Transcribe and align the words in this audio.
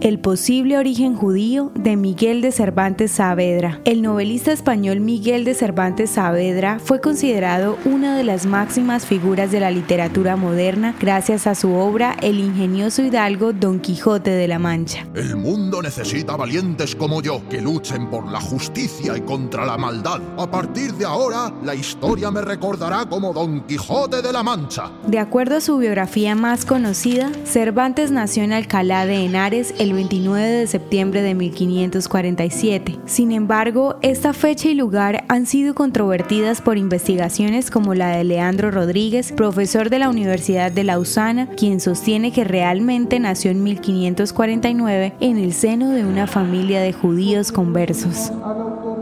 El 0.00 0.20
posible 0.20 0.78
origen 0.78 1.16
judío 1.16 1.72
de 1.74 1.96
Miguel 1.96 2.40
de 2.40 2.52
Cervantes 2.52 3.10
Saavedra. 3.10 3.80
El 3.84 4.00
novelista 4.00 4.52
español 4.52 5.00
Miguel 5.00 5.44
de 5.44 5.54
Cervantes 5.54 6.10
Saavedra 6.10 6.78
fue 6.78 7.00
considerado 7.00 7.76
una 7.84 8.16
de 8.16 8.22
las 8.22 8.46
máximas 8.46 9.04
figuras 9.04 9.50
de 9.50 9.58
la 9.58 9.72
literatura 9.72 10.36
moderna 10.36 10.94
gracias 11.00 11.48
a 11.48 11.56
su 11.56 11.74
obra 11.74 12.16
El 12.22 12.38
ingenioso 12.38 13.02
hidalgo 13.02 13.52
Don 13.52 13.80
Quijote 13.80 14.30
de 14.30 14.46
la 14.46 14.60
Mancha. 14.60 15.04
El 15.16 15.34
mundo 15.34 15.82
necesita 15.82 16.36
valientes 16.36 16.94
como 16.94 17.20
yo 17.20 17.42
que 17.50 17.60
luchen 17.60 18.08
por 18.08 18.30
la 18.30 18.40
justicia 18.40 19.16
y 19.16 19.22
contra 19.22 19.66
la 19.66 19.76
maldad. 19.76 20.20
A 20.38 20.48
partir 20.48 20.92
de 20.94 21.06
ahora, 21.06 21.52
la 21.64 21.74
historia 21.74 22.30
me 22.30 22.42
recordará 22.42 23.04
como 23.06 23.32
Don 23.32 23.66
Quijote 23.66 24.22
de 24.22 24.32
la 24.32 24.44
Mancha. 24.44 24.92
De 25.08 25.18
acuerdo 25.18 25.56
a 25.56 25.60
su 25.60 25.76
biografía 25.76 26.36
más 26.36 26.64
conocida, 26.64 27.32
Cervantes 27.44 28.12
nació 28.12 28.44
en 28.44 28.52
Alcalá 28.52 29.04
de 29.04 29.24
Henares 29.24 29.74
el 29.78 29.87
29 29.92 30.46
de 30.46 30.66
septiembre 30.66 31.22
de 31.22 31.34
1547. 31.34 32.98
Sin 33.06 33.32
embargo, 33.32 33.96
esta 34.02 34.32
fecha 34.32 34.68
y 34.68 34.74
lugar 34.74 35.24
han 35.28 35.46
sido 35.46 35.74
controvertidas 35.74 36.60
por 36.62 36.78
investigaciones 36.78 37.70
como 37.70 37.94
la 37.94 38.16
de 38.16 38.24
Leandro 38.24 38.70
Rodríguez, 38.70 39.32
profesor 39.32 39.90
de 39.90 39.98
la 39.98 40.08
Universidad 40.08 40.72
de 40.72 40.84
Lausana, 40.84 41.48
quien 41.48 41.80
sostiene 41.80 42.32
que 42.32 42.44
realmente 42.44 43.20
nació 43.20 43.50
en 43.50 43.62
1549 43.62 45.14
en 45.20 45.38
el 45.38 45.52
seno 45.52 45.90
de 45.90 46.04
una 46.04 46.26
familia 46.26 46.80
de 46.80 46.92
judíos 46.92 47.52
conversos. 47.52 48.32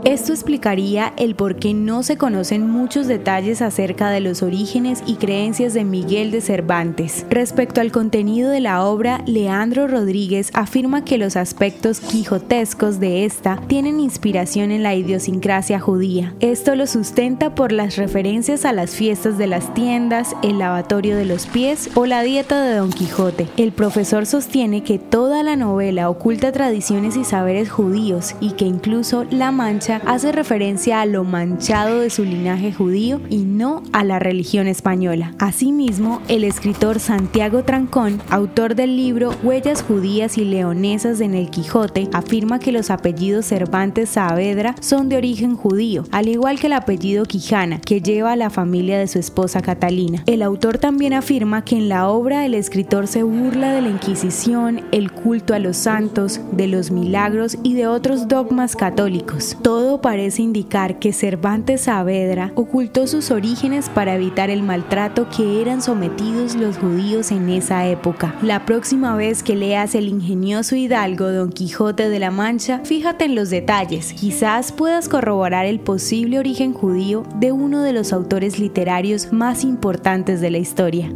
Esto 0.07 0.31
explicaría 0.31 1.11
el 1.17 1.35
por 1.35 1.57
qué 1.57 1.73
no 1.73 2.01
se 2.01 2.15
conocen 2.15 2.71
muchos 2.71 3.07
detalles 3.07 3.61
acerca 3.61 4.09
de 4.09 4.21
los 4.21 4.41
orígenes 4.41 5.03
y 5.05 5.15
creencias 5.15 5.73
de 5.73 5.83
Miguel 5.83 6.31
de 6.31 6.39
Cervantes. 6.39 7.25
Respecto 7.29 7.81
al 7.81 7.91
contenido 7.91 8.49
de 8.49 8.61
la 8.61 8.85
obra, 8.85 9.21
Leandro 9.25 9.85
Rodríguez 9.85 10.49
afirma 10.53 11.03
que 11.03 11.17
los 11.17 11.35
aspectos 11.35 11.99
quijotescos 11.99 13.01
de 13.01 13.25
esta 13.25 13.59
tienen 13.67 13.99
inspiración 13.99 14.71
en 14.71 14.81
la 14.81 14.95
idiosincrasia 14.95 15.77
judía. 15.81 16.33
Esto 16.39 16.75
lo 16.75 16.87
sustenta 16.87 17.53
por 17.53 17.73
las 17.73 17.97
referencias 17.97 18.63
a 18.63 18.71
las 18.71 18.91
fiestas 18.91 19.37
de 19.37 19.47
las 19.47 19.73
tiendas, 19.73 20.37
el 20.41 20.59
lavatorio 20.59 21.17
de 21.17 21.25
los 21.25 21.47
pies 21.47 21.89
o 21.95 22.05
la 22.05 22.21
dieta 22.21 22.63
de 22.63 22.77
Don 22.77 22.93
Quijote. 22.93 23.49
El 23.57 23.73
profesor 23.73 24.25
sostiene 24.25 24.83
que 24.83 24.99
toda 24.99 25.43
la 25.43 25.57
novela 25.57 26.09
oculta 26.09 26.53
tradiciones 26.53 27.17
y 27.17 27.25
saberes 27.25 27.69
judíos 27.69 28.35
y 28.39 28.51
que 28.51 28.63
incluso 28.63 29.25
La 29.29 29.51
Mancha 29.51 29.96
hace 30.05 30.31
referencia 30.31 31.01
a 31.01 31.05
lo 31.05 31.23
manchado 31.23 31.99
de 31.99 32.09
su 32.09 32.23
linaje 32.23 32.71
judío 32.71 33.21
y 33.29 33.39
no 33.39 33.83
a 33.93 34.03
la 34.03 34.19
religión 34.19 34.67
española. 34.67 35.33
Asimismo, 35.39 36.21
el 36.27 36.43
escritor 36.43 36.99
Santiago 36.99 37.63
Trancón, 37.63 38.21
autor 38.29 38.75
del 38.75 38.95
libro 38.95 39.31
Huellas 39.43 39.83
judías 39.83 40.37
y 40.37 40.45
leonesas 40.45 41.21
en 41.21 41.33
el 41.33 41.49
Quijote, 41.49 42.09
afirma 42.13 42.59
que 42.59 42.71
los 42.71 42.89
apellidos 42.89 43.45
Cervantes 43.45 44.09
Saavedra 44.09 44.75
son 44.81 45.09
de 45.09 45.17
origen 45.17 45.55
judío, 45.55 46.03
al 46.11 46.27
igual 46.27 46.59
que 46.59 46.67
el 46.67 46.73
apellido 46.73 47.25
Quijana, 47.25 47.79
que 47.79 48.01
lleva 48.01 48.33
a 48.33 48.35
la 48.35 48.49
familia 48.49 48.99
de 48.99 49.07
su 49.07 49.19
esposa 49.19 49.61
Catalina. 49.61 50.23
El 50.25 50.41
autor 50.41 50.77
también 50.77 51.13
afirma 51.13 51.63
que 51.63 51.77
en 51.77 51.89
la 51.89 52.09
obra 52.09 52.45
el 52.45 52.53
escritor 52.53 53.07
se 53.07 53.23
burla 53.23 53.71
de 53.71 53.81
la 53.81 53.89
Inquisición, 53.89 54.81
el 54.91 55.11
culto 55.11 55.53
a 55.53 55.59
los 55.59 55.77
santos, 55.77 56.41
de 56.51 56.67
los 56.67 56.91
milagros 56.91 57.57
y 57.63 57.73
de 57.73 57.87
otros 57.87 58.27
dogmas 58.27 58.75
católicos. 58.75 59.57
Todo 59.61 59.76
parece 60.01 60.41
indicar 60.41 60.99
que 60.99 61.13
Cervantes 61.13 61.81
Saavedra 61.81 62.51
ocultó 62.55 63.05
sus 63.05 63.31
orígenes 63.31 63.89
para 63.89 64.15
evitar 64.15 64.49
el 64.49 64.63
maltrato 64.63 65.27
que 65.29 65.61
eran 65.61 65.81
sometidos 65.81 66.55
los 66.55 66.77
judíos 66.77 67.31
en 67.31 67.49
esa 67.49 67.87
época. 67.87 68.35
La 68.41 68.65
próxima 68.65 69.15
vez 69.15 69.43
que 69.43 69.55
leas 69.55 69.95
el 69.95 70.07
ingenioso 70.07 70.75
hidalgo 70.75 71.31
Don 71.31 71.51
Quijote 71.51 72.09
de 72.09 72.19
la 72.19 72.31
Mancha, 72.31 72.81
fíjate 72.83 73.25
en 73.25 73.35
los 73.35 73.49
detalles. 73.49 74.13
Quizás 74.13 74.71
puedas 74.71 75.09
corroborar 75.09 75.65
el 75.65 75.79
posible 75.79 76.39
origen 76.39 76.73
judío 76.73 77.23
de 77.35 77.51
uno 77.51 77.83
de 77.83 77.93
los 77.93 78.13
autores 78.13 78.59
literarios 78.59 79.31
más 79.31 79.63
importantes 79.63 80.41
de 80.41 80.51
la 80.51 80.57
historia. 80.57 81.13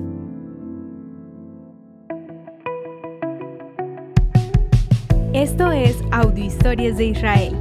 Esto 5.34 5.72
es 5.72 5.98
Audio 6.12 6.46
Historias 6.46 6.98
de 6.98 7.06
Israel 7.06 7.61